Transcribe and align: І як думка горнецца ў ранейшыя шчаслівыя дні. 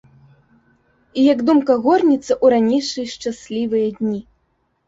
І 1.19 1.25
як 1.33 1.39
думка 1.49 1.73
горнецца 1.83 2.25
ў 2.25 2.45
ранейшыя 2.55 3.07
шчаслівыя 3.15 3.87
дні. 4.01 4.19